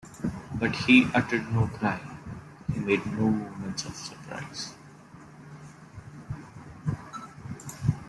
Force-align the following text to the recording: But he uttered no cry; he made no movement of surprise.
But 0.55 0.75
he 0.75 1.05
uttered 1.13 1.53
no 1.53 1.67
cry; 1.67 2.01
he 2.73 2.79
made 2.79 3.05
no 3.05 3.29
movement 3.29 3.85
of 3.85 3.95
surprise. 3.95 4.73